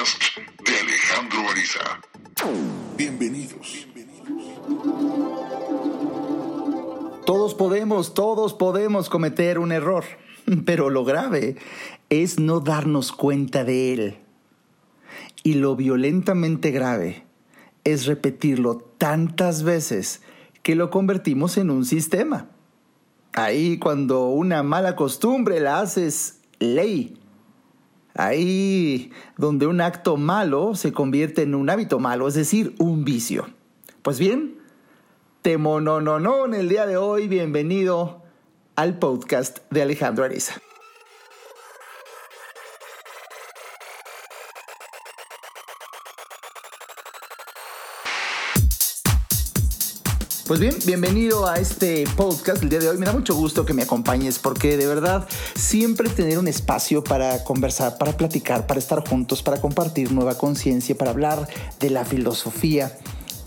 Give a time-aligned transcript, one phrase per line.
[0.00, 0.22] podcast
[0.64, 2.00] de Alejandro Ariza.
[2.96, 3.86] Bienvenidos.
[7.26, 10.04] Todos podemos, todos podemos cometer un error,
[10.64, 11.56] pero lo grave
[12.08, 14.18] es no darnos cuenta de él.
[15.42, 17.24] Y lo violentamente grave
[17.84, 20.22] es repetirlo tantas veces
[20.62, 22.48] que lo convertimos en un sistema.
[23.32, 27.19] Ahí cuando una mala costumbre la haces ley.
[28.14, 33.48] Ahí donde un acto malo se convierte en un hábito malo, es decir, un vicio.
[34.02, 34.58] Pues bien,
[35.42, 38.22] te no en el día de hoy, bienvenido
[38.76, 40.60] al podcast de Alejandro Ariza.
[50.50, 52.98] Pues bien, bienvenido a este podcast el día de hoy.
[52.98, 57.44] Me da mucho gusto que me acompañes porque de verdad siempre tener un espacio para
[57.44, 61.46] conversar, para platicar, para estar juntos, para compartir nueva conciencia, para hablar
[61.78, 62.98] de la filosofía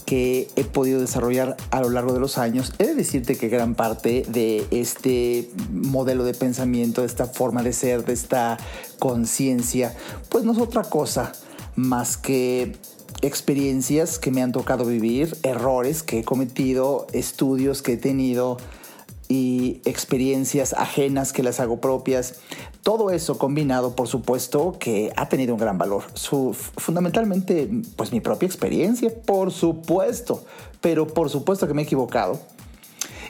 [0.05, 2.71] que he podido desarrollar a lo largo de los años.
[2.79, 7.73] He de decirte que gran parte de este modelo de pensamiento, de esta forma de
[7.73, 8.57] ser, de esta
[8.99, 9.93] conciencia,
[10.29, 11.33] pues no es otra cosa
[11.75, 12.77] más que
[13.23, 18.57] experiencias que me han tocado vivir, errores que he cometido, estudios que he tenido
[19.29, 22.35] y experiencias ajenas que las hago propias.
[22.83, 26.03] Todo eso combinado, por supuesto, que ha tenido un gran valor.
[26.77, 30.43] Fundamentalmente, pues mi propia experiencia, por supuesto,
[30.81, 32.39] pero por supuesto que me he equivocado.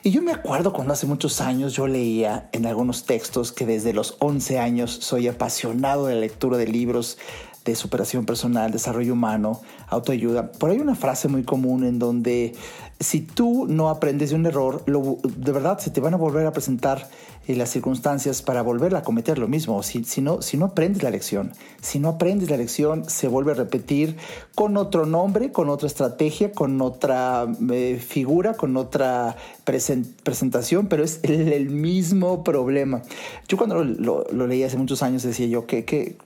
[0.05, 3.93] Y yo me acuerdo cuando hace muchos años yo leía en algunos textos que desde
[3.93, 7.17] los 11 años soy apasionado de la lectura de libros
[7.65, 10.51] de superación personal, desarrollo humano, autoayuda.
[10.51, 12.55] Por ahí hay una frase muy común en donde
[12.99, 16.51] si tú no aprendes de un error, de verdad se te van a volver a
[16.51, 17.07] presentar
[17.47, 19.83] eh, las circunstancias para volver a cometer lo mismo.
[19.83, 23.51] Si, si, no, si no aprendes la lección, si no aprendes la lección, se vuelve
[23.51, 24.17] a repetir
[24.55, 29.35] con otro nombre, con otra estrategia, con otra eh, figura, con otra
[29.65, 33.01] presentación, pero es el, mismo problema.
[33.47, 36.17] Yo cuando lo, lo, leí hace muchos años decía yo que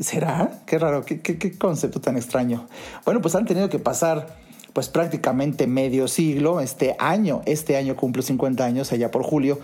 [0.00, 0.62] ¿Será?
[0.66, 2.66] Qué raro, qué, concepto tan extraño.
[3.04, 4.38] Bueno, pues han tenido que pasar
[4.72, 9.58] pues prácticamente medio siglo, este año, este año cumplo 50 años allá por julio,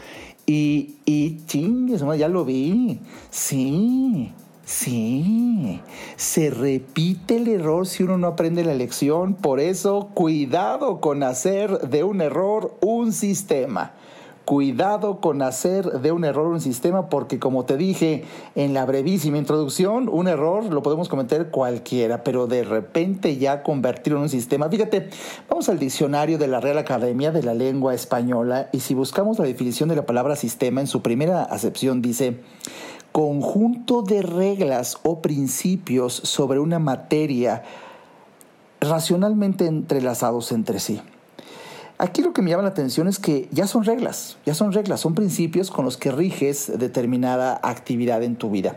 [0.45, 3.01] y, y chingues, ya lo vi,
[3.31, 4.33] sí,
[4.67, 5.81] sí,
[6.17, 11.89] se repite el error si uno no aprende la lección, por eso cuidado con hacer
[11.89, 13.93] de un error un sistema.
[14.49, 19.37] Cuidado con hacer de un error un sistema porque como te dije en la brevísima
[19.37, 24.71] introducción, un error lo podemos cometer cualquiera, pero de repente ya convertirlo en un sistema.
[24.71, 25.11] Fíjate,
[25.51, 29.45] vamos al diccionario de la Real Academia de la Lengua Española y si buscamos la
[29.45, 32.41] definición de la palabra sistema en su primera acepción dice
[33.13, 37.65] conjunto de reglas o principios sobre una materia
[38.81, 41.03] racionalmente entrelazados entre sí.
[42.01, 45.01] Aquí lo que me llama la atención es que ya son reglas, ya son reglas,
[45.01, 48.77] son principios con los que riges determinada actividad en tu vida.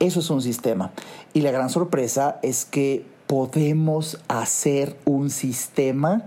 [0.00, 0.92] Eso es un sistema.
[1.32, 6.24] Y la gran sorpresa es que podemos hacer un sistema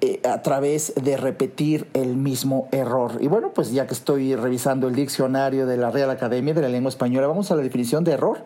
[0.00, 3.18] eh, a través de repetir el mismo error.
[3.20, 6.68] Y bueno, pues ya que estoy revisando el diccionario de la Real Academia de la
[6.68, 8.44] Lengua Española, vamos a la definición de error.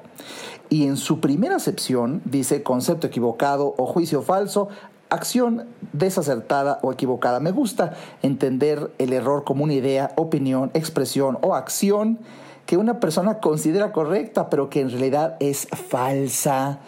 [0.71, 4.71] Y en su primera acepción dice concepto equivocado o juicio falso
[5.13, 7.39] acción desacertada o equivocada.
[7.39, 12.19] Me gusta entender el error como una idea, opinión, expresión o acción
[12.67, 16.79] que una persona considera correcta, pero que en realidad es falsa,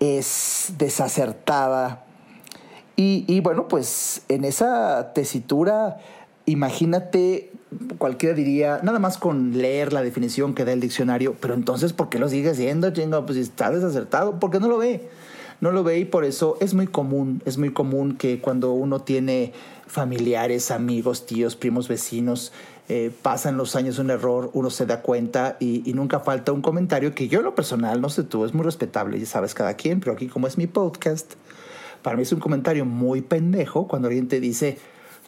[0.00, 2.04] es desacertada.
[2.96, 5.96] Y, bueno, pues en esa tesitura,
[6.44, 7.50] imagínate,
[7.96, 12.10] cualquiera diría, nada más con leer la definición que da el diccionario, pero entonces, ¿por
[12.10, 13.24] qué lo sigue haciendo, chingo?
[13.24, 15.08] Pues está desacertado, ¿por qué no lo ve?
[15.60, 19.00] No lo ve y por eso es muy común, es muy común que cuando uno
[19.00, 19.52] tiene
[19.86, 22.52] familiares, amigos, tíos, primos, vecinos,
[22.88, 26.62] eh, pasan los años un error, uno se da cuenta y, y, nunca falta un
[26.62, 29.74] comentario que yo en lo personal, no sé tú, es muy respetable, ya sabes cada
[29.74, 31.34] quien, pero aquí como es mi podcast,
[32.02, 34.78] para mí es un comentario muy pendejo cuando alguien te dice,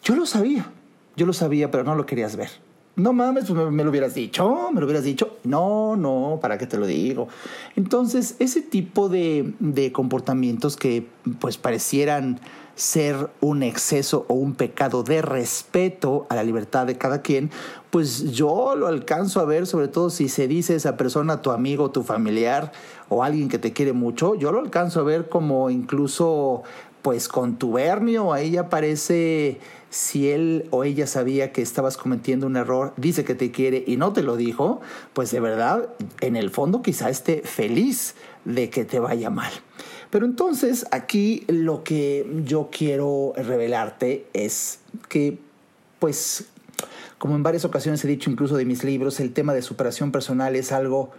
[0.03, 0.71] yo lo sabía,
[1.17, 2.51] yo lo sabía, pero no lo querías ver.
[2.95, 5.39] No mames, pues me, lo hubieras dicho, me lo hubieras dicho.
[5.45, 7.29] No, no, ¿para qué te lo digo?
[7.75, 11.07] Entonces, ese tipo de, de comportamientos que
[11.41, 12.39] pues parecieran
[12.75, 17.51] ser un exceso o un pecado de respeto a la libertad de cada quien,
[17.91, 21.91] pues yo lo alcanzo a ver, sobre todo si se dice esa persona, tu amigo,
[21.91, 22.73] tu familiar
[23.09, 26.63] o alguien que te quiere mucho, yo lo alcanzo a ver como incluso
[27.03, 29.61] pues contubernio, ahí ya parece
[29.93, 33.99] si él o ella sabía que estabas cometiendo un error, dice que te quiere y
[33.99, 34.81] no te lo dijo,
[35.13, 35.91] pues de verdad,
[36.23, 38.15] en el fondo quizá esté feliz
[38.47, 39.53] de que te vaya mal.
[40.09, 44.81] Pero entonces aquí lo que yo quiero revelarte es
[45.11, 45.39] que,
[45.99, 46.47] pues,
[47.19, 50.57] como en varias ocasiones he dicho incluso de mis libros, el tema de superación personal
[50.57, 51.11] es algo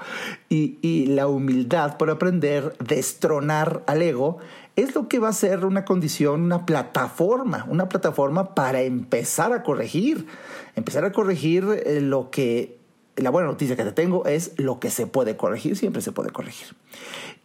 [0.50, 4.38] Y, y, la humildad por aprender, destronar al ego,
[4.76, 9.64] es lo que va a ser una condición, una plataforma, una plataforma para empezar a
[9.64, 10.28] corregir.
[10.76, 12.78] Empezar a corregir eh, lo que,
[13.16, 16.30] la buena noticia que te tengo es lo que se puede corregir, siempre se puede
[16.30, 16.76] corregir.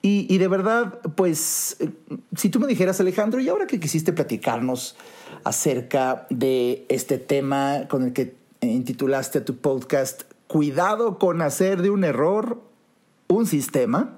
[0.02, 1.90] Y, y de verdad, pues, eh,
[2.36, 4.96] si tú me dijeras, Alejandro, y ahora que quisiste platicarnos
[5.44, 12.02] acerca de este tema con el que intitulaste tu podcast Cuidado con hacer de un
[12.02, 12.60] error
[13.28, 14.16] un sistema.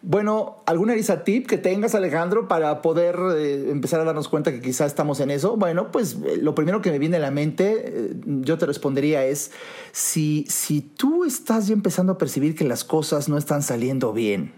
[0.00, 4.60] Bueno, ¿alguna risa tip que tengas, Alejandro, para poder eh, empezar a darnos cuenta que
[4.60, 5.56] quizá estamos en eso?
[5.56, 9.24] Bueno, pues eh, lo primero que me viene a la mente, eh, yo te respondería
[9.24, 9.50] es,
[9.92, 14.52] si, si tú estás ya empezando a percibir que las cosas no están saliendo bien,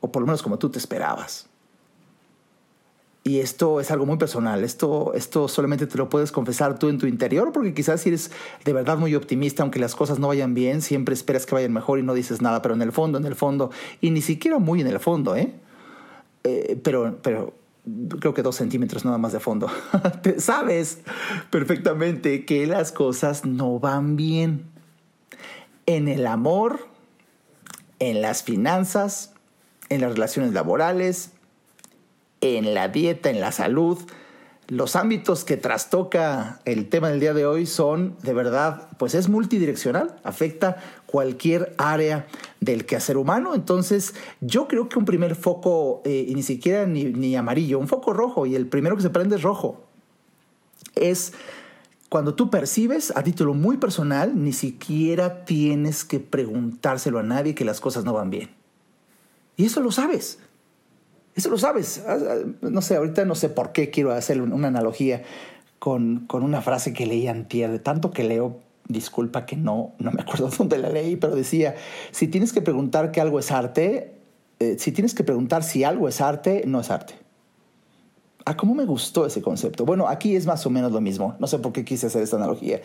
[0.00, 1.48] o por lo menos como tú te esperabas,
[3.26, 6.98] y esto es algo muy personal, esto, esto solamente te lo puedes confesar tú en
[6.98, 8.30] tu interior, porque quizás si eres
[8.64, 11.98] de verdad muy optimista, aunque las cosas no vayan bien, siempre esperas que vayan mejor
[11.98, 14.80] y no dices nada, pero en el fondo, en el fondo, y ni siquiera muy
[14.80, 15.52] en el fondo, ¿eh?
[16.44, 17.52] eh pero, pero
[18.20, 19.68] creo que dos centímetros nada más de fondo.
[20.38, 21.00] Sabes
[21.50, 24.66] perfectamente que las cosas no van bien.
[25.86, 26.86] En el amor,
[27.98, 29.32] en las finanzas,
[29.88, 31.32] en las relaciones laborales,
[32.40, 33.98] en la dieta, en la salud.
[34.68, 39.28] Los ámbitos que trastoca el tema del día de hoy son, de verdad, pues es
[39.28, 42.26] multidireccional, afecta cualquier área
[42.60, 43.54] del quehacer humano.
[43.54, 48.12] Entonces, yo creo que un primer foco, eh, ni siquiera ni, ni amarillo, un foco
[48.12, 49.84] rojo, y el primero que se prende es rojo,
[50.96, 51.32] es
[52.08, 57.64] cuando tú percibes a título muy personal, ni siquiera tienes que preguntárselo a nadie que
[57.64, 58.50] las cosas no van bien.
[59.56, 60.38] Y eso lo sabes.
[61.36, 62.02] Eso lo sabes.
[62.08, 65.22] Ah, ah, no sé, ahorita no sé por qué quiero hacer una analogía
[65.78, 67.70] con, con una frase que leí antier.
[67.70, 68.58] De tanto que leo,
[68.88, 71.76] disculpa que no, no me acuerdo dónde la leí, pero decía,
[72.10, 74.14] si tienes que preguntar que algo es arte,
[74.60, 77.14] eh, si tienes que preguntar si algo es arte, no es arte.
[78.46, 79.84] Ah, cómo me gustó ese concepto.
[79.84, 81.34] Bueno, aquí es más o menos lo mismo.
[81.38, 82.80] No sé por qué quise hacer esta analogía.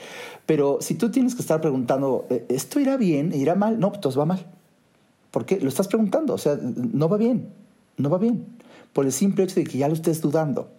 [0.46, 3.32] Pero si tú tienes que estar preguntando, eh, ¿esto irá bien?
[3.32, 3.80] ¿Irá mal?
[3.80, 4.44] No, pues va mal.
[5.30, 5.60] ¿Por qué?
[5.62, 6.34] Lo estás preguntando.
[6.34, 7.61] O sea, no va bien
[7.98, 8.46] no va bien,
[8.94, 10.72] por el simple hecho de que ya lo estés dudando.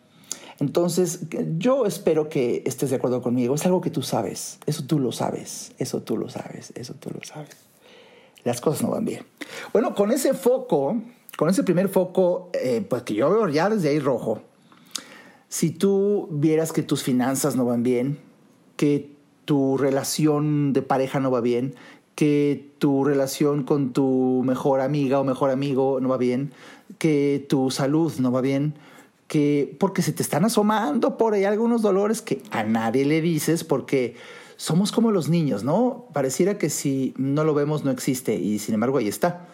[0.60, 1.20] Entonces,
[1.58, 3.54] yo espero que estés de acuerdo conmigo.
[3.54, 7.10] Es algo que tú sabes, eso tú lo sabes, eso tú lo sabes, eso tú
[7.10, 7.56] lo sabes.
[8.44, 9.24] Las cosas no van bien.
[9.72, 11.00] Bueno, con ese foco,
[11.36, 14.42] con ese primer foco, eh, pues que yo veo ya desde ahí rojo,
[15.48, 18.18] si tú vieras que tus finanzas no van bien,
[18.76, 19.10] que
[19.44, 21.74] tu relación de pareja no va bien,
[22.14, 26.52] que tu relación con tu mejor amiga o mejor amigo no va bien,
[26.98, 28.74] que tu salud no va bien,
[29.28, 33.64] que porque se te están asomando por ahí algunos dolores que a nadie le dices
[33.64, 34.16] porque
[34.56, 36.06] somos como los niños, ¿no?
[36.12, 39.48] Pareciera que si no lo vemos no existe y sin embargo ahí está.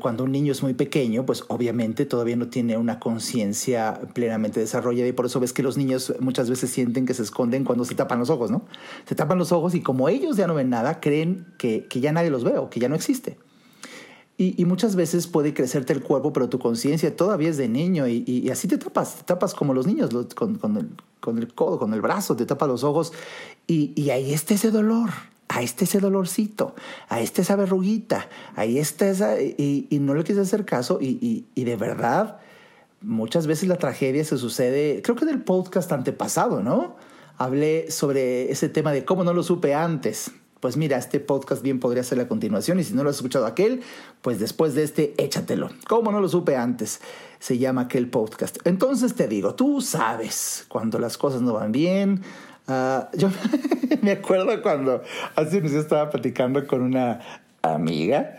[0.00, 5.08] Cuando un niño es muy pequeño, pues obviamente todavía no tiene una conciencia plenamente desarrollada
[5.08, 7.94] y por eso ves que los niños muchas veces sienten que se esconden cuando se
[7.94, 8.64] tapan los ojos, ¿no?
[9.06, 12.30] Se tapan los ojos y como ellos ya no ven nada, creen que, ya nadie
[12.30, 13.38] los ve o que ya no existe.
[14.38, 18.50] Y, muchas veces puede crecerte el cuerpo, pero tu conciencia todavía es de niño y,
[18.50, 20.90] así te tapas, te tapas como los niños, con, el,
[21.20, 23.14] con, el, codo, con el brazo, te tapas los ojos
[23.66, 25.10] y ahí está ese dolor
[25.56, 26.74] ahí está ese dolorcito,
[27.08, 31.64] ahí está esa verruguita, ahí está esa, y, no le quise hacer caso y, y,
[31.64, 32.40] de verdad,
[33.00, 36.96] muchas veces la tragedia se sucede, creo que en el podcast antepasado, ¿no?
[37.38, 40.30] Hablé sobre ese tema de cómo no lo supe antes.
[40.60, 43.46] Pues mira, este podcast bien podría ser la continuación y si no lo has escuchado
[43.46, 43.82] aquel,
[44.22, 45.70] pues después de este, échatelo.
[45.86, 47.00] ¿Cómo no lo supe antes?
[47.38, 48.58] Se llama aquel podcast.
[48.64, 52.22] Entonces te digo, tú sabes cuando las cosas no van bien,
[52.68, 53.28] Ah, yo
[54.02, 55.02] me acuerdo cuando
[55.36, 57.20] hace unos días estaba platicando con una
[57.62, 58.36] amiga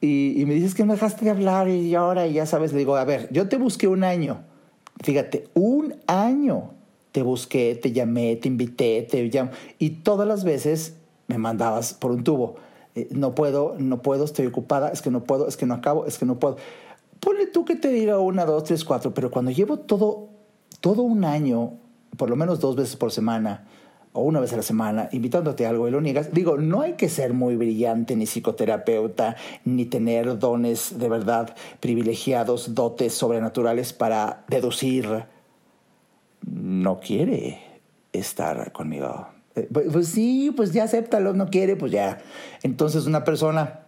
[0.00, 2.96] y, me dices que me dejaste de hablar y ahora y ya sabes, le digo,
[2.96, 4.44] a ver, yo te busqué un año,
[5.02, 6.74] fíjate, un año
[7.12, 10.96] te busqué, te llamé, te invité, te llamé y todas las veces
[11.28, 12.56] me mandabas por un tubo.
[12.94, 16.06] Eh, no puedo, no puedo, estoy ocupada, es que no puedo, es que no acabo,
[16.06, 16.56] es que no puedo.
[17.20, 20.28] Ponle tú que te diga una, dos, tres, cuatro, pero cuando llevo todo,
[20.80, 21.78] todo un año
[22.16, 23.66] por lo menos dos veces por semana
[24.16, 26.94] o una vez a la semana invitándote a algo y lo niegas, digo, no hay
[26.94, 34.44] que ser muy brillante ni psicoterapeuta, ni tener dones de verdad privilegiados, dotes sobrenaturales para
[34.48, 35.24] deducir,
[36.46, 37.60] no quiere
[38.12, 39.28] estar conmigo.
[39.54, 42.18] Eh, pues, pues sí, pues ya acéptalo, no quiere, pues ya.
[42.62, 43.85] Entonces una persona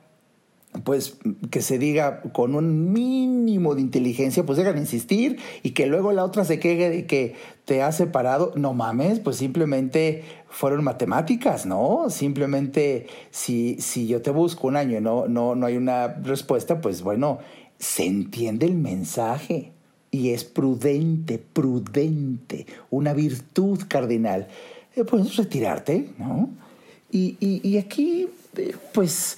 [0.84, 1.16] pues
[1.50, 6.24] que se diga con un mínimo de inteligencia, pues dejan insistir y que luego la
[6.24, 7.34] otra se queje de que
[7.64, 8.52] te ha separado.
[8.54, 12.10] No mames, pues simplemente fueron matemáticas, ¿no?
[12.10, 16.80] Simplemente si, si yo te busco un año y no, no, no hay una respuesta,
[16.80, 17.38] pues bueno,
[17.78, 19.72] se entiende el mensaje
[20.10, 24.48] y es prudente, prudente, una virtud cardinal.
[24.94, 26.50] Eh, puedes retirarte, ¿no?
[27.10, 29.36] Y, y, y aquí, eh, pues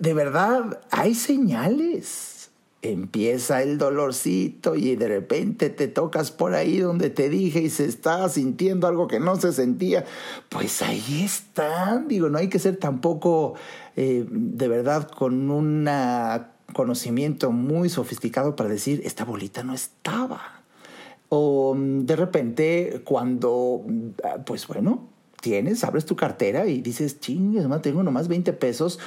[0.00, 2.50] de verdad, hay señales.
[2.82, 7.84] Empieza el dolorcito y de repente te tocas por ahí donde te dije y se
[7.86, 10.04] está sintiendo algo que no se sentía.
[10.48, 12.06] Pues ahí están.
[12.06, 13.54] Digo, no hay que ser tampoco
[13.96, 15.88] eh, de verdad con un
[16.72, 20.62] conocimiento muy sofisticado para decir, esta bolita no estaba.
[21.28, 23.84] O mm, de repente cuando,
[24.22, 25.08] ah, pues bueno,
[25.40, 28.98] tienes, abres tu cartera y dices, chingues, tengo nomás 20 pesos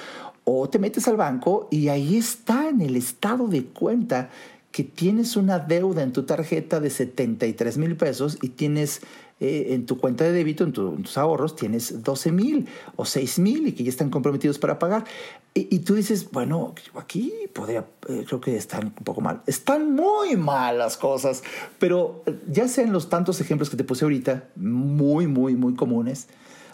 [0.43, 4.29] o te metes al banco y ahí está en el estado de cuenta
[4.71, 9.01] que tienes una deuda en tu tarjeta de 73 mil pesos y tienes
[9.41, 12.67] eh, en tu cuenta de débito, en, tus ahorros, tienes 12 mil
[12.97, 15.05] o 6 mil y que ya están comprometidos para pagar.
[15.53, 19.41] Y, tú dices, bueno, aquí podría, eh, creo que están un poco mal.
[19.47, 21.43] Están muy mal las cosas,
[21.79, 26.27] pero eh, ya sean los tantos ejemplos que te puse ahorita, muy, muy, muy comunes,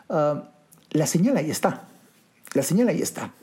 [0.09, 0.49] ah,
[0.91, 1.87] la señal ahí está.
[2.53, 3.33] La señal ahí está.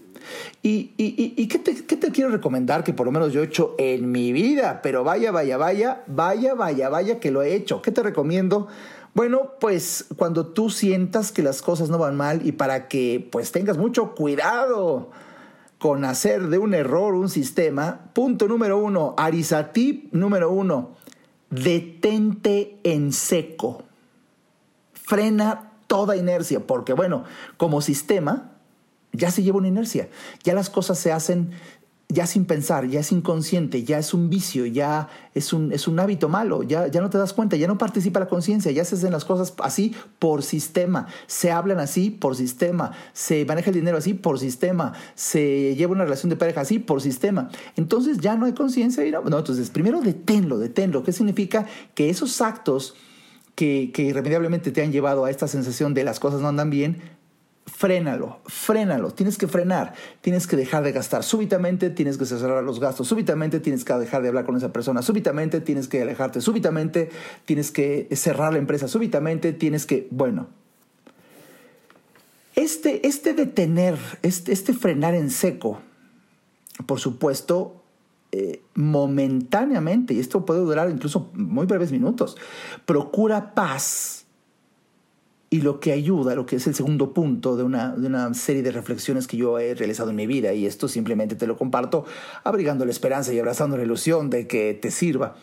[0.62, 3.74] ¿Y, y, qué, te, qué, te, quiero recomendar que por lo menos yo he hecho
[3.78, 4.80] en mi vida?
[4.82, 7.82] Pero vaya, vaya, vaya, vaya, vaya, vaya que lo he hecho.
[7.82, 8.68] ¿Qué te recomiendo?
[9.14, 13.52] Bueno, pues cuando tú sientas que las cosas no van mal y para que pues
[13.52, 15.10] tengas mucho cuidado
[15.78, 20.92] con hacer de un error un sistema, punto número uno, Arisatip número uno,
[21.50, 23.82] detente en seco.
[24.92, 27.24] Frena toda inercia, porque bueno,
[27.58, 28.51] como sistema,
[29.12, 30.08] ya se lleva una inercia,
[30.42, 31.52] ya las cosas se hacen
[32.12, 35.98] ya sin pensar, ya es inconsciente, ya es un vicio, ya es un, es un
[35.98, 38.96] hábito malo, ya, ya no te das cuenta, ya no participa la conciencia, ya se
[38.96, 43.96] hacen las cosas así por sistema, se hablan así por sistema, se maneja el dinero
[43.96, 47.48] así por sistema, se lleva una relación de pareja así por sistema.
[47.76, 49.02] Entonces ya no hay conciencia.
[49.10, 51.02] No, no, entonces primero deténlo, deténlo.
[51.02, 51.66] ¿Qué significa?
[51.94, 52.94] Que esos actos
[53.54, 57.00] que, que irremediablemente te han llevado a esta sensación de las cosas no andan bien,
[57.66, 61.22] frénalo, frénalo, tienes que frenar, tienes que dejar de gastar.
[61.22, 65.02] Súbitamente, tienes que cerrar los gastos súbitamente, tienes que dejar de hablar con esa persona
[65.02, 67.10] súbitamente, tienes que alejarte súbitamente,
[67.44, 70.48] tienes que cerrar la empresa súbitamente, tienes que, bueno,
[72.54, 75.80] este, este detener, este, este frenar en seco,
[76.86, 77.82] por supuesto,
[78.32, 82.36] eh, momentáneamente, y esto puede durar incluso muy breves minutos,
[82.86, 84.21] procura paz
[85.52, 88.62] y lo que ayuda, lo que es el segundo punto de una, de una, serie
[88.62, 92.06] de reflexiones que yo he realizado en mi vida, y esto simplemente te lo comparto,
[92.42, 95.36] abrigando la esperanza y abrazando la ilusión de que te sirva,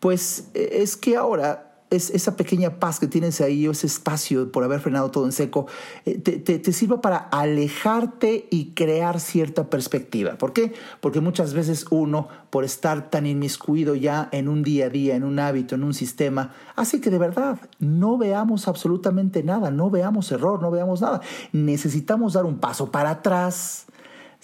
[0.00, 4.64] pues e, es que ahora esa pequeña paz que tienes ahí o ese espacio por
[4.64, 5.66] haber frenado todo en seco,
[6.04, 10.36] eh, te, te, sirva para alejarte y crear cierta perspectiva.
[10.36, 10.74] ¿Por qué?
[11.00, 15.24] Porque muchas veces uno, por estar tan inmiscuido ya en un día a día, en
[15.24, 20.30] un hábito, en un sistema, hace que de verdad no veamos absolutamente nada, no veamos
[20.32, 21.20] error, no veamos nada.
[21.52, 23.83] Necesitamos dar un paso para atrás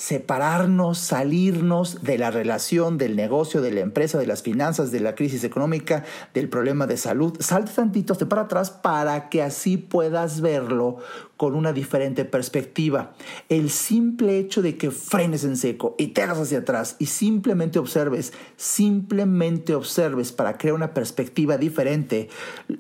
[0.00, 5.14] separarnos, salirnos de la relación, del negocio, de la empresa, de las finanzas, de la
[5.14, 7.36] crisis económica, del problema de salud.
[7.38, 11.00] Salte tantito, te para atrás para que así puedas verlo
[11.40, 13.14] con una diferente perspectiva.
[13.48, 18.34] El simple hecho de que frenes en seco y te hacia atrás y simplemente observes,
[18.58, 22.28] simplemente observes para crear una perspectiva diferente.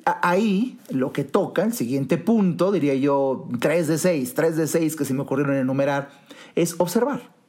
[0.04, 4.94] Ahí lo que toca, el siguiente punto, diría yo, 3 de 6, 3 de 6
[4.94, 6.10] que se me ocurrieron enumerar,
[6.54, 7.39] es observar.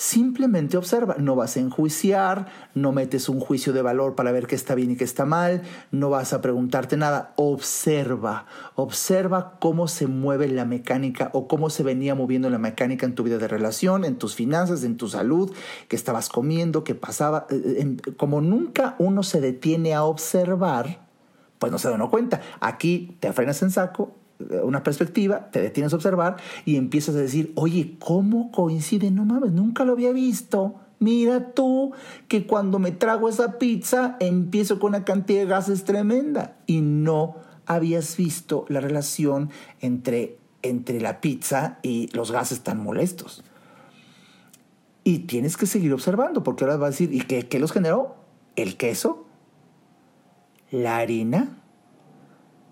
[0.00, 4.54] Simplemente observa, no vas a enjuiciar, no metes un juicio de valor para ver qué
[4.54, 10.06] está bien y qué está mal, no vas a preguntarte nada, observa, observa cómo se
[10.06, 14.06] mueve la mecánica o cómo se venía moviendo la mecánica en tu vida de relación,
[14.06, 15.52] en tus finanzas, en tu salud,
[15.86, 17.46] qué estabas comiendo, qué pasaba.
[17.50, 21.06] Eh, eh, como nunca uno se detiene a observar,
[21.58, 22.40] pues no se da cuenta.
[22.60, 24.16] Aquí te frenas en saco
[24.62, 29.10] una perspectiva, te detienes a observar y empiezas a decir, oye, ¿cómo coincide?
[29.10, 30.76] No mames, nunca lo había visto.
[30.98, 31.92] Mira tú
[32.28, 37.36] que cuando me trago esa pizza empiezo con una cantidad de gases tremenda y no
[37.66, 43.44] habías visto la relación entre, entre la pizza y los gases tan molestos.
[45.04, 48.16] Y tienes que seguir observando porque ahora vas a decir, ¿y qué, qué los generó?
[48.56, 49.24] ¿El queso?
[50.70, 51.59] ¿La harina?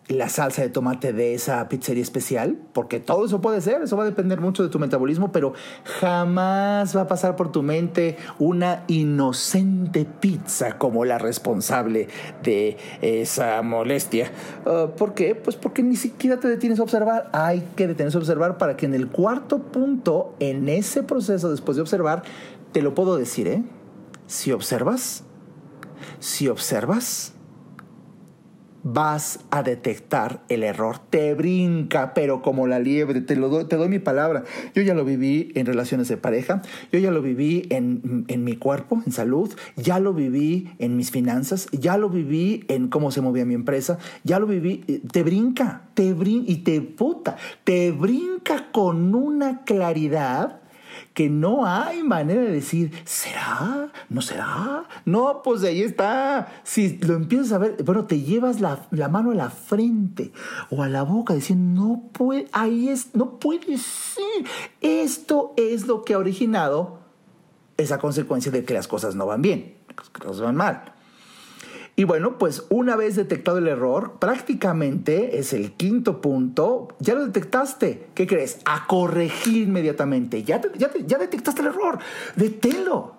[0.09, 4.05] La salsa de tomate de esa pizzería especial, porque todo eso puede ser, eso va
[4.05, 5.53] a depender mucho de tu metabolismo, pero
[6.01, 12.09] jamás va a pasar por tu mente una inocente pizza como la responsable
[12.43, 14.33] de esa molestia.
[14.65, 15.35] Ah, ¿Por qué?
[15.35, 18.87] Pues porque ni siquiera te detienes a observar, hay que detenerse a observar para que
[18.87, 22.23] en el cuarto punto, en ese proceso después de observar,
[22.73, 23.63] te lo puedo decir, ¿eh?
[24.27, 25.25] Si observas,
[26.19, 27.35] si observas,
[28.93, 30.99] vas a detectar el error.
[30.99, 34.45] Te brinca, pero como la liebre, te, lo doy, te doy mi palabra.
[34.75, 38.57] Yo ya lo viví en relaciones de pareja, yo ya lo viví en, en, mi
[38.57, 43.21] cuerpo, en salud, ya lo viví en mis finanzas, ya lo viví en cómo se
[43.21, 47.93] movía mi empresa, ya lo viví, eh, te brinca, te brinca y te puta, te
[47.93, 50.58] brinca con una claridad
[51.19, 53.91] que no hay manera de decir, ¿será?
[54.09, 54.85] ¿No será?
[55.05, 56.63] No, pues ahí está.
[56.63, 60.31] Si lo empiezas a ver, bueno, te llevas la, mano a la frente
[60.71, 64.45] o a la boca diciendo, no puede, ahí es, no puede ser.
[64.81, 67.01] Esto es lo que ha originado
[67.77, 70.95] esa consecuencia de que las cosas no van bien, que las cosas van mal.
[71.99, 77.27] Y bueno, pues una vez detectado el error, prácticamente es el quinto punto, ya lo
[77.27, 78.07] detectaste.
[78.15, 78.61] ¿Qué crees?
[78.67, 80.45] A corregir inmediatamente.
[80.45, 81.99] Ya, ya, ya detectaste el error.
[82.37, 83.15] Deténlo.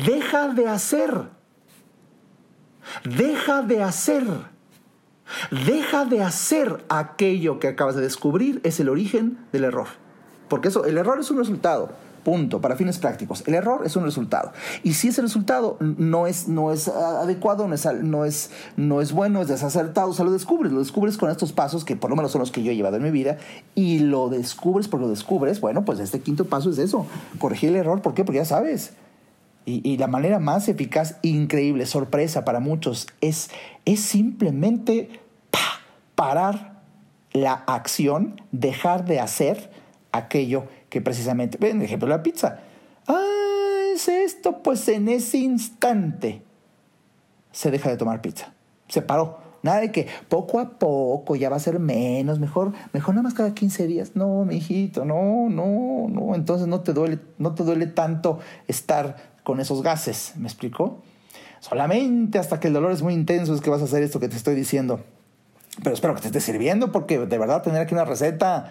[0.05, 1.11] deja de hacer,
[3.03, 4.53] deja de hacer.
[5.65, 10.02] Deja de hacer aquello que acabas de descubrir, es el origen del error.
[10.53, 11.89] Porque eso, el error es un resultado.
[12.23, 13.41] Punto, para fines prácticos.
[13.47, 14.51] El error es un resultado.
[14.83, 19.13] Y si ese resultado no es, no es adecuado, no es, no, es, no es
[19.13, 20.71] bueno, es desacertado, o sea, lo descubres.
[20.71, 22.97] Lo descubres con estos pasos que por lo menos son los que yo he llevado
[22.97, 23.39] en mi vida.
[23.73, 25.59] Y lo descubres porque lo descubres.
[25.59, 27.07] Bueno, pues este quinto paso es eso.
[27.39, 28.03] Corregir el error.
[28.03, 28.23] ¿Por qué?
[28.23, 28.93] Porque ya sabes.
[29.65, 33.49] Y, la manera más eficaz, increíble, sorpresa para muchos, es,
[33.85, 35.19] es simplemente
[36.13, 36.83] parar
[37.31, 39.71] la acción, dejar de hacer
[40.13, 42.59] aquello que precisamente, ven, ejemplo, la pizza.
[43.07, 46.41] Ah, es esto, pues en ese instante
[47.51, 48.53] se deja de tomar pizza.
[48.87, 49.43] Se paró.
[49.63, 53.33] Nada de que poco a poco ya va a ser menos, mejor, mejor nada más
[53.33, 54.11] cada 15 días.
[54.13, 56.35] No, mi hijito, no, no, no.
[56.35, 60.33] Entonces no te duele, no te duele tanto estar con esos gases.
[60.35, 61.01] ¿Me explico?
[61.61, 64.27] Solamente hasta que el dolor es muy intenso es que vas a hacer esto que
[64.27, 64.99] te estoy diciendo.
[65.81, 68.69] Pero espero que te esté sirviendo porque de verdad tener aquí una receta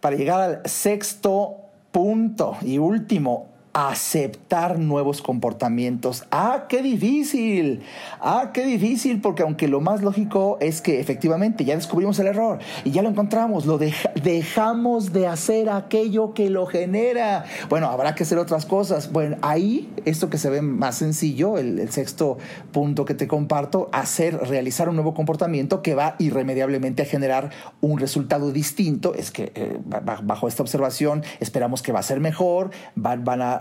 [0.00, 1.56] para llegar al sexto
[1.92, 6.24] punto y último aceptar nuevos comportamientos.
[6.30, 7.82] Ah, qué difícil.
[8.20, 12.58] Ah, qué difícil, porque aunque lo más lógico es que efectivamente ya descubrimos el error
[12.84, 17.44] y ya lo encontramos, lo dejamos de hacer aquello que lo genera.
[17.68, 19.12] Bueno, habrá que hacer otras cosas.
[19.12, 22.38] Bueno, ahí esto que se ve más sencillo, el, sexto
[22.72, 27.98] punto que te comparto, hacer, realizar un nuevo comportamiento que va irremediablemente a generar un
[27.98, 29.14] resultado distinto.
[29.14, 33.59] Es que eh, bajo esta observación esperamos que va a ser mejor, van a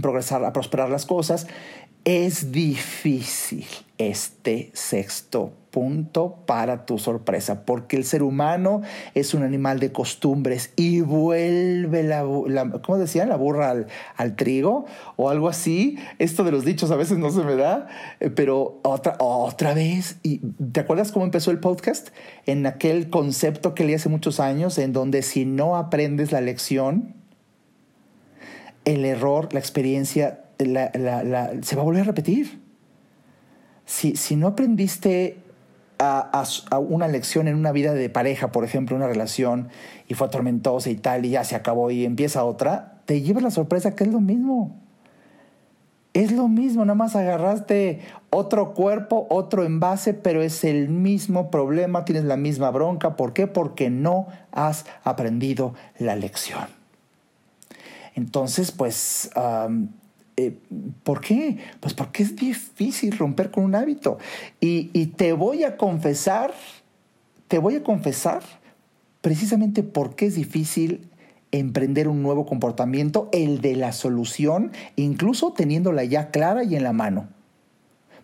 [0.00, 1.46] progresar, a prosperar las cosas.
[2.04, 3.64] Es difícil
[3.96, 8.82] este sexto punto para tu sorpresa, porque el ser humano
[9.14, 12.22] es un animal de costumbres y vuelve la,
[12.84, 13.28] ¿cómo decían?
[13.28, 14.84] La burra al, al, trigo
[15.16, 15.98] o algo así.
[16.20, 17.88] Esto de los dichos a veces no se me da,
[18.20, 20.18] eh, pero otra, otra vez.
[20.22, 20.38] ¿Y
[20.72, 22.10] ¿Te acuerdas cómo empezó el podcast?
[22.46, 27.14] En aquel concepto que leí hace muchos años, en donde si no aprendes la lección,
[28.84, 32.60] el error, la experiencia, se va a volver a repetir.
[33.86, 35.44] Si, si no aprendiste
[35.98, 39.68] a, una lección en una vida de pareja, por ejemplo, una relación,
[40.08, 43.50] y fue tormentosa y tal, y ya se acabó y empieza otra, te llevas la
[43.50, 44.80] sorpresa que es lo mismo.
[46.12, 52.04] Es lo mismo, nada más agarraste otro cuerpo, otro envase, pero es el mismo problema,
[52.04, 53.16] tienes la misma bronca.
[53.16, 53.48] ¿Por qué?
[53.48, 56.73] Porque no has aprendido la lección.
[58.14, 59.30] Entonces, pues,
[60.36, 60.56] eh,
[61.02, 61.58] ¿por qué?
[61.80, 64.18] Pues porque es difícil romper con un hábito.
[64.60, 66.52] Y, te voy a confesar,
[67.48, 68.42] te voy a confesar
[69.20, 71.08] precisamente por qué es difícil
[71.50, 76.92] emprender un nuevo comportamiento, el de la solución, incluso teniéndola ya clara y en la
[76.92, 77.28] mano.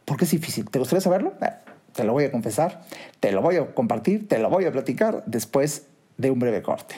[0.05, 0.69] ¿Por qué es difícil?
[0.69, 1.35] ¿Te gustaría saberlo?
[1.41, 1.51] Eh,
[1.93, 2.83] te lo voy a confesar,
[3.21, 6.97] te lo voy a compartir, te lo voy a platicar después de un breve corte.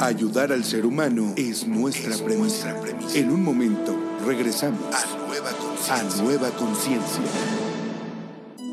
[0.00, 2.76] Ayudar al ser humano es nuestra, premisa.
[3.14, 7.22] En un momento regresamos a Nueva Conciencia.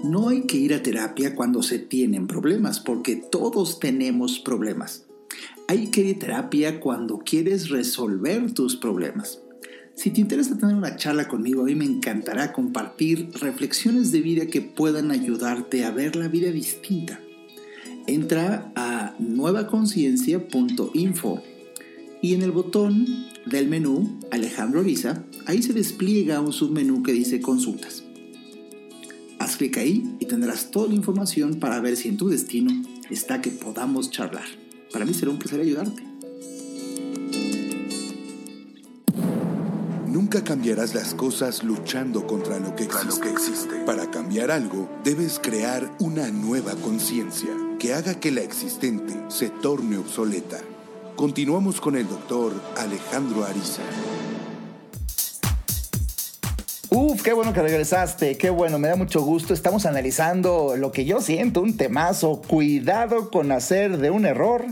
[0.03, 5.05] No hay que ir a terapia cuando se tienen problemas, porque todos tenemos problemas.
[5.67, 9.41] Hay que ir a terapia cuando quieres resolver tus problemas.
[9.95, 14.47] Si te interesa tener una charla conmigo, a mí me encantará compartir reflexiones de vida
[14.47, 17.19] que puedan ayudarte a ver la vida distinta
[18.07, 21.43] entra a nuevaconciencia.info
[22.21, 27.41] y en el botón del menú Alejandro Ariza, ahí se despliega un submenú que dice
[27.41, 28.03] consultas.
[29.39, 32.71] Haz clic ahí y tendrás toda la información para ver si en tu destino
[33.09, 34.45] está que podamos charlar.
[34.93, 36.03] Para mí será un placer ayudarte.
[40.07, 43.77] Nunca cambiarás las cosas luchando contra lo que existe.
[43.85, 47.49] Para cambiar algo, debes crear una nueva conciencia
[47.81, 50.59] que haga que la existente se torne obsoleta.
[51.15, 53.81] Continuamos con el doctor Alejandro Ariza.
[56.91, 59.55] Uf, qué bueno que regresaste, qué bueno, me da mucho gusto.
[59.55, 62.43] Estamos analizando lo que yo siento, un temazo.
[62.47, 64.63] Cuidado con hacer de un error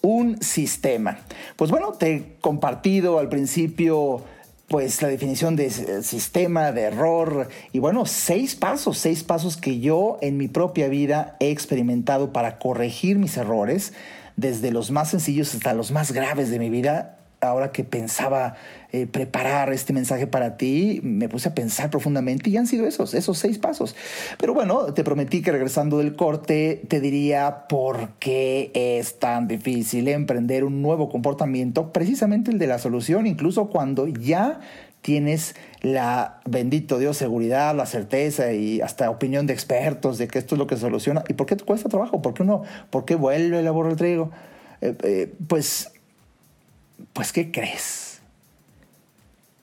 [0.00, 1.18] un sistema.
[1.56, 4.24] Pues bueno, te he compartido al principio
[4.68, 5.70] pues la definición de
[6.02, 11.36] sistema, de error, y bueno, seis pasos, seis pasos que yo en mi propia vida
[11.38, 13.92] he experimentado para corregir mis errores,
[14.36, 17.15] desde los más sencillos hasta los más graves de mi vida,
[17.48, 18.54] ahora que pensaba
[18.92, 23.14] eh, preparar este mensaje para ti, me puse a pensar profundamente y han sido esos,
[23.14, 23.96] esos seis pasos.
[24.38, 30.08] Pero bueno, te prometí que regresando del corte te diría por qué es tan difícil
[30.08, 34.60] emprender un nuevo comportamiento, precisamente el de la solución, incluso cuando ya
[35.06, 40.56] tienes la, bendito Dios, seguridad, la certeza y hasta opinión de expertos de que esto
[40.56, 41.22] es lo que soluciona.
[41.28, 42.22] ¿Y por qué te cuesta trabajo?
[42.22, 44.32] ¿Por qué uno, por qué vuelve el aborro el trigo?
[44.80, 45.92] Eh, eh, pues
[47.12, 48.20] pues, ¿qué crees?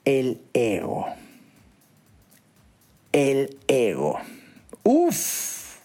[0.04, 1.06] El ego.
[3.12, 4.18] El ego.
[4.82, 5.78] Uf.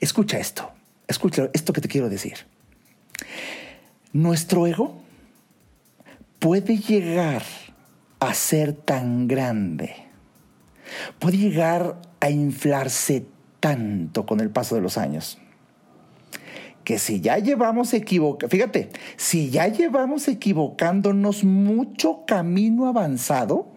[0.00, 0.70] Escucha esto.
[1.06, 2.46] Escucha esto que te quiero decir.
[4.12, 5.02] Nuestro ego
[6.38, 7.42] puede llegar
[8.20, 9.94] a ser tan grande,
[11.18, 13.26] puede llegar a inflarse
[13.60, 15.38] tanto con el paso de los años,
[16.88, 23.68] que si ya llevamos equivocando, fíjate, si ya llevamos equivocándonos mucho camino avanzado,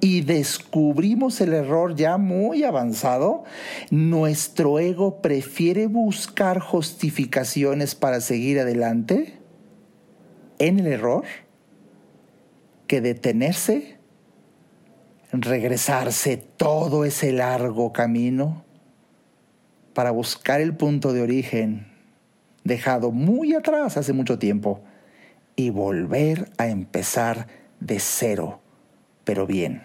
[0.00, 3.44] y descubrimos el error ya muy avanzado,
[3.90, 9.38] nuestro ego prefiere buscar justificaciones para seguir adelante
[10.58, 11.24] en el error
[12.86, 13.98] que detenerse,
[15.30, 18.64] regresarse todo ese largo camino
[19.92, 21.89] para buscar el punto de origen
[22.64, 24.80] dejado muy atrás hace mucho tiempo
[25.56, 27.46] y volver a empezar
[27.80, 28.60] de cero
[29.30, 29.80] pero bien.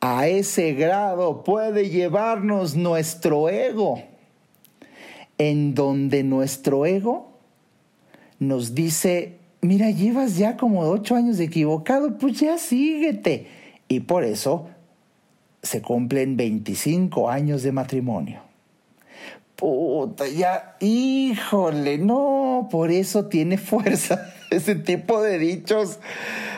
[0.00, 4.00] A ese grado puede llevarnos nuestro ego,
[5.36, 7.32] en donde nuestro ego
[8.38, 13.48] nos dice, mira, llevas ya como ocho años equivocado, pues ya síguete.
[13.88, 14.68] Y por eso
[15.60, 18.43] se cumplen 25 años de matrimonio.
[19.56, 25.98] Puta, ya, híjole, no, por eso tiene fuerza ese tipo de dichos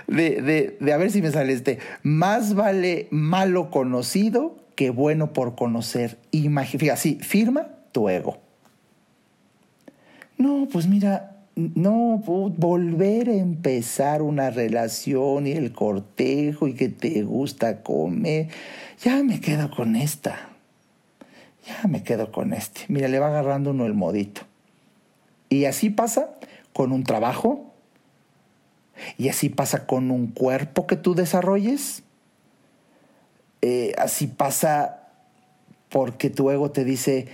[0.07, 5.55] de, de, a ver si me sale este, más vale malo conocido que bueno por
[5.55, 6.19] conocer.
[6.31, 8.39] Imagina, así, firma tu ego.
[10.39, 17.23] No, pues mira, no, volver a empezar una relación y el cortejo y que te
[17.23, 18.49] gusta comer,
[19.03, 20.51] ya me quedo con esta.
[21.67, 22.83] Ya me quedo con este.
[22.89, 24.43] Mira, le va agarrando uno el modito.
[25.49, 26.31] Y así pasa
[26.73, 27.73] con un trabajo,
[29.19, 32.03] y así pasa con un cuerpo que tú desarrolles.
[33.63, 35.09] Eh, así pasa
[35.89, 37.29] porque tu ego te dice,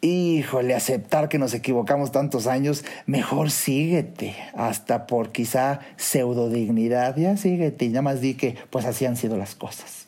[0.00, 7.36] híjole, aceptar que nos equivocamos tantos años, mejor síguete, hasta por quizá pseudo dignidad, ya
[7.36, 10.06] síguete y nada más di que pues así han sido las cosas.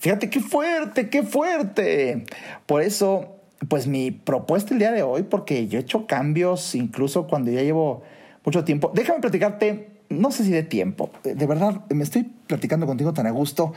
[0.00, 2.24] Fíjate qué fuerte, qué fuerte.
[2.64, 3.36] Por eso,
[3.68, 7.62] pues mi propuesta el día de hoy, porque yo he hecho cambios incluso cuando ya
[7.62, 8.02] llevo
[8.42, 8.90] mucho tiempo.
[8.94, 13.30] Déjame platicarte, no sé si de tiempo, de verdad, me estoy platicando contigo tan a
[13.30, 13.74] gusto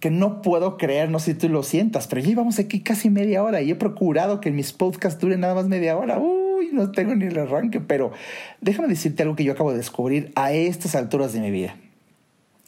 [0.00, 3.08] que no puedo creer, no sé si tú lo sientas, pero ya llevamos aquí casi
[3.08, 6.18] media hora y he procurado que mis podcasts duren nada más media hora.
[6.18, 8.12] Uy, no tengo ni el arranque, pero
[8.60, 11.74] déjame decirte algo que yo acabo de descubrir a estas alturas de mi vida.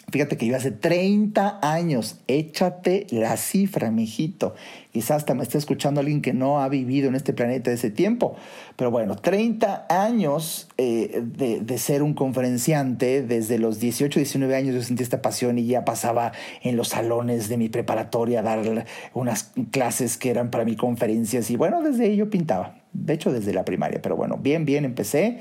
[0.08, 4.54] Fíjate que yo hace 30 años, échate la cifra, mijito.
[4.92, 8.36] Quizás hasta me esté escuchando alguien que no ha vivido en este planeta ese tiempo.
[8.76, 13.22] Pero bueno, 30 años eh, de, ser un conferenciante.
[13.22, 16.30] Desde los 18, 19 años yo sentí esta pasión y ya pasaba
[16.62, 21.50] en los salones de mi preparatoria a dar unas clases que eran para mí conferencias.
[21.50, 22.76] Y bueno, desde ahí yo pintaba.
[22.92, 24.00] De hecho, desde la primaria.
[24.00, 25.40] Pero bueno, bien, bien, empecé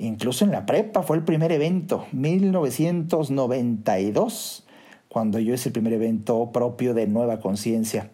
[0.00, 4.66] Incluso en la prepa fue el primer evento, 1992,
[5.10, 8.10] cuando yo hice el primer evento propio de Nueva Conciencia.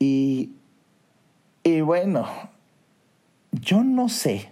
[0.00, 0.54] Y,
[1.62, 2.26] y bueno,
[3.52, 4.50] yo no sé,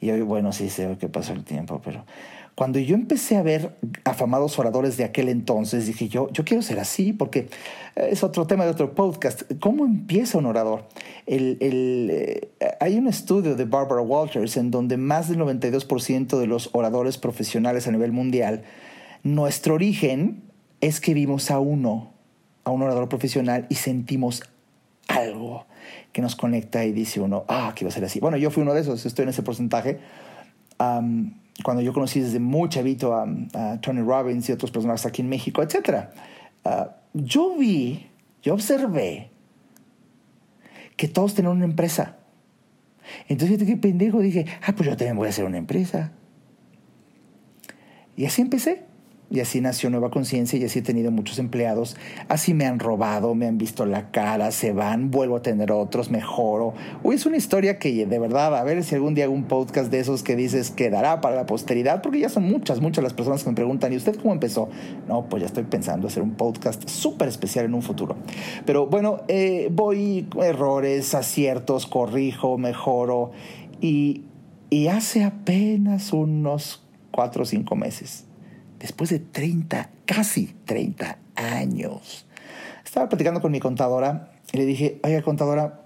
[0.00, 2.04] y hoy, bueno, sí sé que pasó el tiempo, pero
[2.58, 6.80] cuando yo empecé a ver afamados oradores de aquel entonces, dije yo, yo quiero ser
[6.80, 7.48] así, porque
[7.94, 9.42] es otro tema de otro podcast.
[9.60, 10.88] ¿Cómo empieza un orador?
[11.24, 16.48] El, el, eh, hay un estudio de Barbara Walters en donde más del 92% de
[16.48, 18.64] los oradores profesionales a nivel mundial,
[19.22, 20.42] nuestro origen
[20.80, 22.12] es que vimos a uno,
[22.64, 24.42] a un orador profesional y sentimos
[25.06, 25.66] algo
[26.10, 28.18] que nos conecta y dice uno, ah, quiero ser así.
[28.18, 30.00] Bueno, yo fui uno de esos, estoy en ese porcentaje
[31.62, 33.26] cuando yo conocí desde muy chavito a,
[33.80, 36.08] Tony Robbins y otros personajes aquí en México, etc.
[36.64, 38.08] Ah, yo vi,
[38.42, 39.30] yo observé
[40.96, 42.16] que todos tenían una empresa.
[43.28, 46.12] Entonces, qué pendejo, dije, ah, pues yo también voy a hacer una empresa.
[48.16, 48.87] Y así empecé.
[49.30, 51.96] Y así nació Nueva Conciencia y así he tenido muchos empleados.
[52.28, 56.10] Así me han robado, me han visto la cara, se van, vuelvo a tener otros,
[56.10, 56.72] mejoro.
[57.02, 59.90] Uy, es una historia que de verdad, a ver si algún día hago un podcast
[59.90, 63.44] de esos que dices quedará para la posteridad, porque ya son muchas, muchas las personas
[63.44, 64.70] que me preguntan, ¿y usted cómo empezó?
[65.06, 68.16] No, pues ya estoy pensando hacer un podcast súper especial en un futuro.
[68.64, 73.32] Pero bueno, eh, voy errores, aciertos, corrijo, mejoro.
[73.82, 74.22] Y,
[74.70, 78.27] y hace apenas unos cuatro o cinco meses
[78.78, 82.26] después de 30, casi 30 años.
[82.84, 85.82] Estaba platicando con mi contadora y le dije, oiga contadora,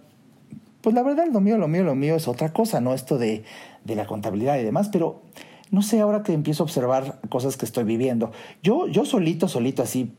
[0.81, 3.45] pues la verdad lo mío, lo mío, lo mío es otra cosa, no esto de,
[3.85, 5.23] de la contabilidad y demás, pero
[5.71, 8.31] no sé ahora que empiezo a observar cosas que estoy viviendo.
[8.63, 10.15] Yo, yo solito, solito así,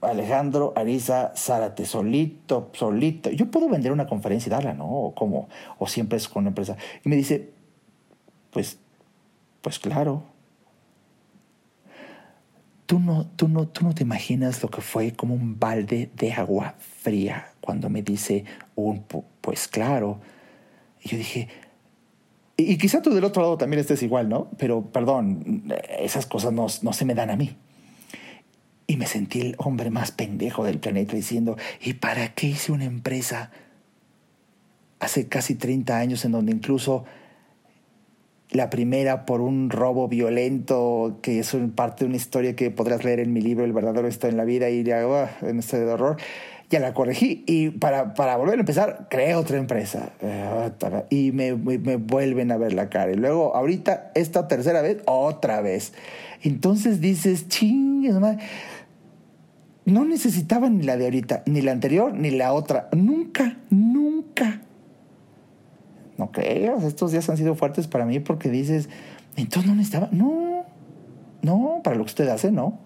[0.00, 3.30] Alejandro Ariza Zárate, solito, solito.
[3.30, 4.86] Yo puedo vender una conferencia y darla, ¿no?
[4.86, 6.76] O como, o siempre es con una empresa.
[7.04, 7.50] Y me dice,
[8.50, 8.78] pues
[9.60, 10.24] Pues claro.
[12.92, 16.34] Tú no, tú, no, tú no te imaginas lo que fue como un balde de
[16.34, 19.06] agua fría cuando me dice un,
[19.40, 20.20] pues claro.
[21.00, 21.48] Y yo dije,
[22.58, 24.50] y, quizá tú del otro lado también estés igual, ¿no?
[24.58, 27.56] Pero perdón, esas cosas no, no se me dan a mí.
[28.86, 32.84] Y me sentí el hombre más pendejo del planeta diciendo, ¿y para qué hice una
[32.84, 33.52] empresa
[35.00, 37.06] hace casi 30 años en donde incluso
[38.52, 43.20] la primera por un robo violento, que es parte de una historia que podrás leer
[43.20, 45.02] en mi libro El verdadero está en la vida y ya,
[45.40, 46.18] en este de horror,
[46.68, 47.44] ya la corregí.
[47.46, 50.12] Y para, para volver a empezar creé otra empresa.
[51.08, 53.12] Y me, me, vuelven a ver la cara.
[53.12, 55.94] Y luego ahorita esta tercera vez otra vez.
[56.42, 58.14] Entonces dices chingues
[59.84, 62.88] no necesitaba ni la de ahorita ni la anterior ni la otra.
[62.92, 64.60] Nunca nunca
[66.18, 68.88] ok, estos días han sido fuertes para mí porque dices,
[69.36, 70.64] entonces no necesitaba, no,
[71.42, 72.78] no, para lo que usted hace, no.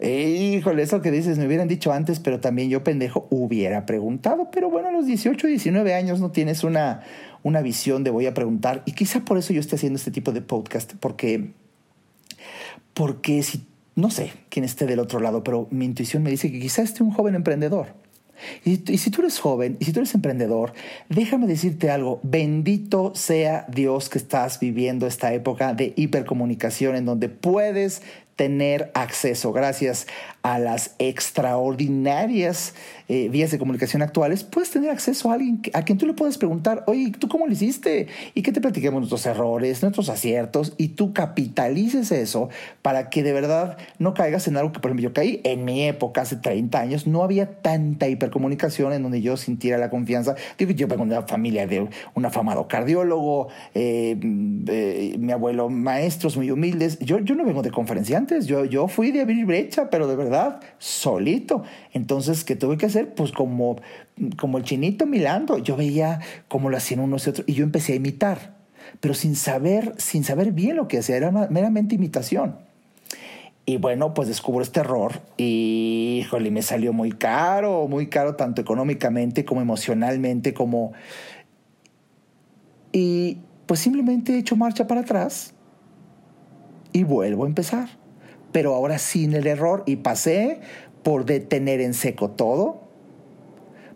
[0.00, 4.50] híjole, eso que dices, me hubieran dicho antes, pero también yo pendejo hubiera preguntado.
[4.50, 7.02] Pero bueno, a los 18, 19 años no tienes una,
[7.42, 8.82] una visión de voy a preguntar.
[8.86, 11.52] Y quizá por eso yo esté haciendo este tipo de podcast, porque,
[12.94, 16.60] porque si, no sé quién esté del otro lado, pero mi intuición me dice que
[16.60, 18.05] quizá esté un joven emprendedor
[18.64, 20.72] y, si tú eres joven y si tú eres emprendedor,
[21.08, 27.28] déjame decirte algo, bendito sea Dios que estás viviendo esta época de hipercomunicación en donde
[27.28, 28.02] puedes
[28.36, 29.52] tener acceso.
[29.52, 30.06] Gracias
[30.46, 32.72] a las extraordinarias
[33.08, 36.38] eh, vías de comunicación actuales, puedes tener acceso a alguien a quien tú le puedes
[36.38, 38.06] preguntar, oye, ¿tú cómo lo hiciste?
[38.32, 42.48] Y que te platiquemos nuestros errores, nuestros aciertos, y tú capitalices eso
[42.80, 45.82] para que de verdad no caigas en algo que, por ejemplo, yo caí en mi
[45.82, 50.36] época, hace 30 años, no había tanta hipercomunicación en donde yo sintiera la confianza.
[50.58, 54.16] Digo, yo vengo de una familia de un afamado cardiólogo, eh,
[54.68, 57.00] eh, mi abuelo, maestros muy humildes.
[57.00, 60.35] Yo, yo no vengo de conferenciantes, yo, yo fui de abrir brecha, pero de verdad
[60.78, 61.62] solito.
[61.92, 63.14] Entonces, ¿qué tuve que hacer?
[63.14, 63.76] Pues como,
[64.36, 65.58] como el chinito milando.
[65.58, 68.54] Yo veía cómo lo hacían unos y otros y yo empecé a imitar,
[69.00, 72.56] pero sin saber, sin saber bien lo que hacía, era meramente imitación.
[73.68, 78.60] Y bueno, pues descubro este error y, híjole, me salió muy caro, muy caro tanto
[78.62, 80.92] económicamente como emocionalmente, como...
[82.92, 85.52] Y pues simplemente he hecho marcha para atrás
[86.92, 87.88] y vuelvo a empezar
[88.52, 90.60] pero ahora sin el error y pasé
[91.02, 92.86] por detener en seco todo,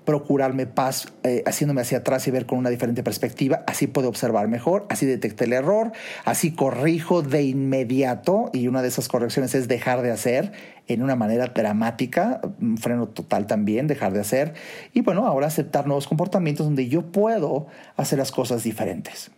[0.04, 4.48] procurarme paz eh, haciéndome hacia atrás y ver con una diferente perspectiva, así puedo observar
[4.48, 5.92] mejor, así detecté el error,
[6.24, 10.52] así corrijo de inmediato y una de esas correcciones es dejar de hacer
[10.88, 14.54] en una manera dramática, un freno total también, dejar de hacer
[14.92, 19.30] y bueno, ahora aceptar nuevos comportamientos donde yo puedo hacer las cosas diferentes.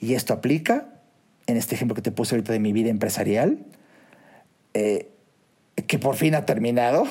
[0.00, 0.93] Y esto aplica
[1.46, 3.58] en este ejemplo que te puse ahorita de mi vida empresarial,
[4.72, 5.10] eh,
[5.86, 7.04] que por fin ha terminado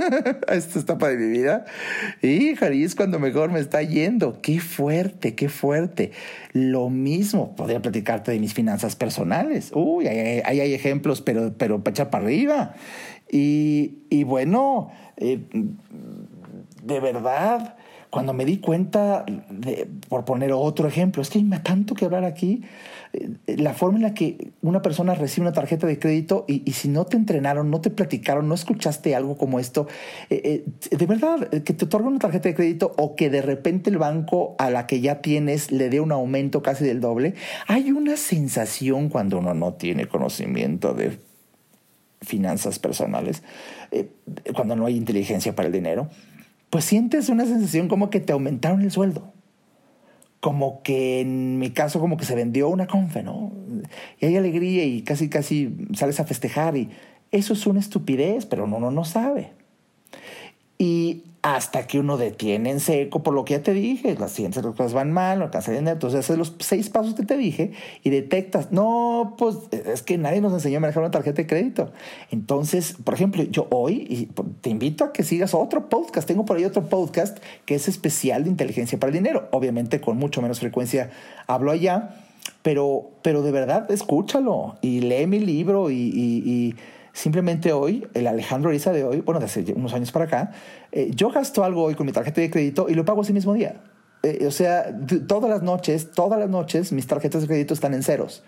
[0.48, 1.64] esta etapa de mi vida.
[2.22, 4.40] Y es cuando mejor me está yendo.
[4.40, 6.12] Qué fuerte, qué fuerte.
[6.52, 9.72] Lo mismo, podría platicarte de mis finanzas personales.
[9.74, 12.74] Uy, ahí hay, ejemplos, pero, pero para echar para arriba.
[13.30, 15.40] Y, bueno, eh,
[16.82, 17.76] de verdad,
[18.14, 19.26] cuando me di cuenta,
[20.08, 22.62] por poner otro ejemplo, es que hay tanto que hablar aquí,
[23.12, 26.86] eh, la forma en la que una persona recibe una tarjeta de crédito y, si
[26.86, 29.88] no te entrenaron, no te platicaron, no escuchaste algo como esto,
[30.30, 33.90] eh, eh, de verdad, que te otorga una tarjeta de crédito o que de repente
[33.90, 37.34] el banco a la que ya tienes le dé un aumento casi del doble,
[37.66, 41.18] hay una sensación cuando uno no tiene conocimiento de
[42.22, 43.42] finanzas personales,
[44.54, 46.08] cuando no hay inteligencia para el dinero,
[46.74, 49.32] pues sientes una sensación como que te aumentaron el sueldo
[50.40, 53.52] como que en mi caso como que se vendió una confe, ¿no?
[54.18, 56.90] Y hay alegría y casi casi sales a festejar y
[57.30, 59.52] eso es una estupidez, pero uno no sabe.
[60.76, 64.64] Y hasta que uno detiene en seco por lo que ya te dije, las siguientes
[64.64, 68.08] cosas van mal, no alcanza dinero, entonces haces los seis pasos que te dije y
[68.08, 71.92] detectas, no, pues es que nadie nos enseñó a manejar una tarjeta de crédito.
[72.30, 74.30] Entonces, por ejemplo, yo hoy
[74.62, 78.44] te invito a que sigas otro podcast, tengo por ahí otro podcast que es especial
[78.44, 81.10] de inteligencia para el dinero, obviamente con mucho menos frecuencia
[81.46, 82.22] hablo allá,
[82.62, 86.74] pero, pero de verdad escúchalo y lee mi libro y
[87.14, 90.50] Simplemente hoy, el Alejandro Ariza de hoy, bueno, de hace unos años para acá,
[90.90, 93.54] eh, yo gasto algo hoy con mi tarjeta de crédito y lo pago ese mismo
[93.54, 93.76] día.
[94.24, 94.92] Eh, o sea,
[95.28, 98.42] todas las noches, todas las noches mis tarjetas de crédito están en ceros.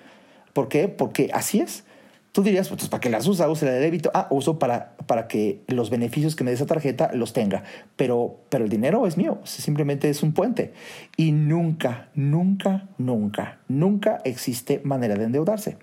[0.52, 0.88] ¿Por qué?
[0.88, 1.84] Porque así es.
[2.32, 3.48] Tú dirías, pues, ¿para qué las usa?
[3.48, 4.10] Usa la de débito.
[4.12, 7.62] Ah, uso para, para que los beneficios que me dé esa tarjeta los tenga.
[7.94, 10.72] Pero, pero el dinero es mío, simplemente es un puente.
[11.16, 15.78] Y nunca, nunca, nunca, nunca existe manera de endeudarse.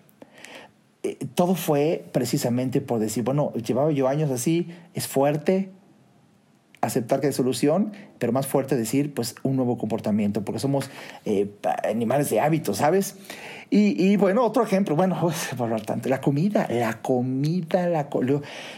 [1.03, 5.69] Eh, todo fue precisamente por decir, bueno, llevaba yo años así, es fuerte,
[6.83, 10.89] aceptar que hay solución, pero más fuerte decir, pues, un nuevo comportamiento, porque somos
[11.25, 11.49] eh,
[11.83, 13.15] animales de hábitos, ¿sabes?
[13.75, 15.17] Y, bueno, otro ejemplo, bueno,
[15.57, 18.07] por tanto, la comida, la comida, la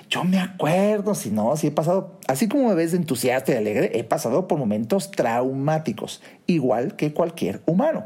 [0.09, 3.91] yo me acuerdo, si no, si he pasado, así como me ves entusiasta y alegre,
[3.99, 8.05] he pasado por momentos traumáticos, igual que cualquier humano.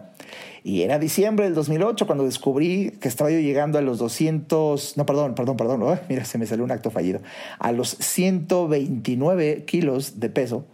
[0.63, 5.05] Y era diciembre del 2008 cuando descubrí que estaba yo llegando a los 200, no,
[5.05, 7.21] perdón, perdón, perdón, mira, se me salió un acto fallido,
[7.59, 10.65] a los 129 kilos de peso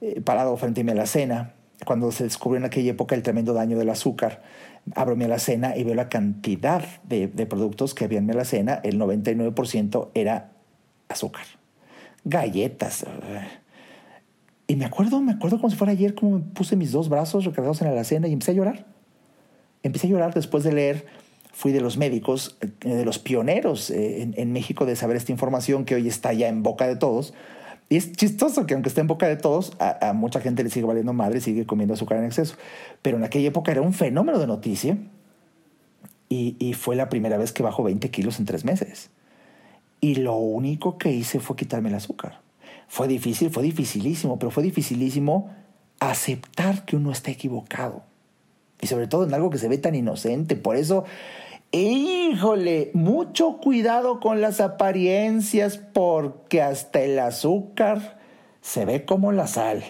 [0.00, 1.54] eh, parado frente a mi alacena,
[1.84, 4.42] cuando se descubrió en aquella época el tremendo daño del azúcar.
[4.94, 8.80] Abro mi alacena y veo la cantidad de, de productos que había en mi alacena,
[8.84, 10.52] el 99% era
[11.08, 11.44] azúcar,
[12.24, 13.04] galletas.
[14.68, 17.44] Y me acuerdo, me acuerdo como si fuera ayer, como me puse mis dos brazos
[17.44, 18.95] recargados en la alacena y empecé a llorar
[19.86, 21.06] Empecé a llorar después de leer,
[21.52, 25.84] fui de los médicos, eh, de los pioneros eh, en, México de saber esta información
[25.84, 27.34] que hoy está ya en boca de todos.
[27.88, 30.86] Y es chistoso que aunque esté en boca de todos, a, mucha gente le sigue
[30.86, 32.56] valiendo madre y sigue comiendo azúcar en exceso.
[33.00, 34.98] Pero en aquella época era un fenómeno de noticia
[36.28, 39.10] y, y fue la primera vez que bajó 20 kilos en tres meses.
[40.00, 42.40] Y lo único que hice fue quitarme el azúcar.
[42.88, 45.54] Fue difícil, fue dificilísimo, pero fue dificilísimo
[46.00, 48.02] aceptar que uno está equivocado.
[48.80, 50.56] Y sobre todo en algo que se ve tan inocente.
[50.56, 51.04] Por eso,
[51.72, 58.18] híjole, mucho cuidado con las apariencias porque hasta el azúcar
[58.60, 59.84] se ve como la sal.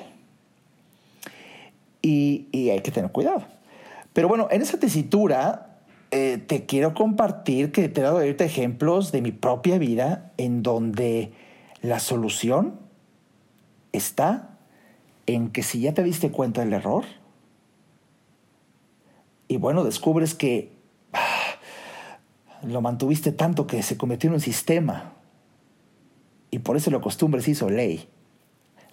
[2.02, 3.42] Y, hay que tener cuidado.
[4.12, 5.78] Pero bueno, en esa tesitura
[6.10, 10.62] eh, te quiero compartir que te he dado ahorita ejemplos de mi propia vida en
[10.62, 11.32] donde
[11.82, 12.78] la solución
[13.92, 14.50] está
[15.26, 17.04] en que si ya te diste cuenta del error,
[19.48, 20.72] y bueno, descubres que
[21.12, 21.58] ah,
[22.62, 25.12] lo mantuviste tanto que se convirtió en un sistema.
[26.50, 27.00] Y por eso lo
[27.42, 28.08] se hizo ley.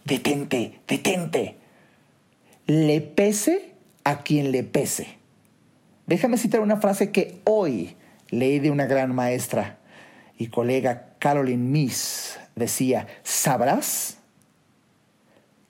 [0.06, 1.58] Detente, detente.
[2.68, 3.74] Le pese
[4.04, 5.18] a quien le pese.
[6.06, 7.95] Déjame citar una frase que hoy
[8.30, 9.80] leí de una gran maestra
[10.38, 12.39] y colega Caroline Miss.
[12.56, 14.18] Decía, sabrás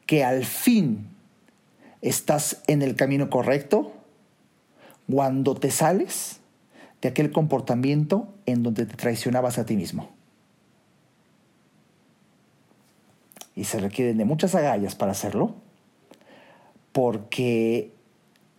[0.06, 1.08] que al fin
[2.02, 4.03] estás en el camino correcto
[5.14, 6.39] cuando te sales
[6.99, 10.09] de aquel comportamiento en donde te traicionabas a ti mismo.
[13.55, 15.53] Y se requieren de muchas agallas para hacerlo,
[16.93, 17.91] porque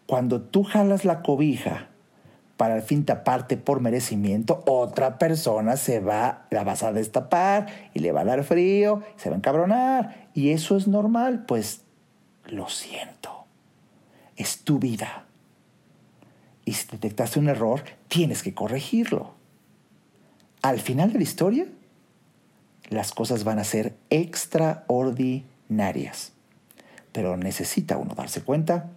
[0.06, 1.88] cuando tú jalas la cobija
[2.56, 7.98] para al fin taparte por merecimiento, otra persona se va, la vas a destapar y
[7.98, 10.28] le va a dar frío, se va a encabronar.
[10.34, 11.82] Y eso es normal, pues
[12.46, 13.46] lo siento.
[14.36, 15.23] Es tu vida
[16.64, 19.34] y si detectaste un error, tienes que corregirlo.
[20.62, 21.68] Al final de la historia,
[22.88, 26.32] las cosas van a ser extraordinarias.
[27.12, 28.92] Pero necesita uno darse cuenta,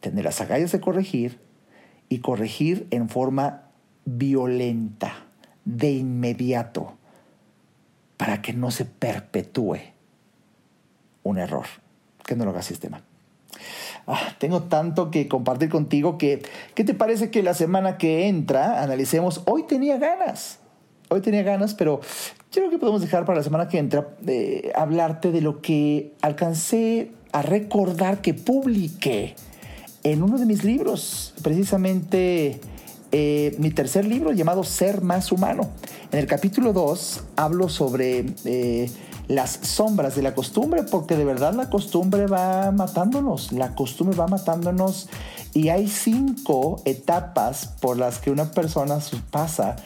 [0.00, 1.38] tener las agallas de corregir
[2.08, 3.68] y corregir en forma
[4.04, 5.26] violenta,
[5.64, 6.96] de inmediato,
[8.16, 9.78] para que no se perpetúe
[11.22, 11.66] un error.
[12.24, 13.02] Que no lo haga sistema.
[14.06, 16.42] Ah, tengo tanto que compartir contigo que,
[16.74, 19.42] ¿qué te parece que la semana que entra analicemos?
[19.46, 20.58] Hoy tenía ganas,
[21.08, 22.00] hoy tenía ganas, pero
[22.52, 26.14] yo creo que podemos dejar para la semana que entra eh, hablarte de lo que
[26.22, 29.36] alcancé a recordar que publiqué
[30.02, 32.60] en uno de mis libros, precisamente
[33.12, 35.70] eh, mi tercer libro llamado Ser más humano.
[36.10, 38.26] En el capítulo 2 hablo sobre...
[38.44, 38.90] Eh,
[39.30, 44.26] las sombras de la costumbre, porque de verdad la costumbre va matándonos, la costumbre va
[44.26, 45.08] matándonos
[45.54, 48.98] y hay cinco etapas por las que una persona
[49.30, 49.76] pasa,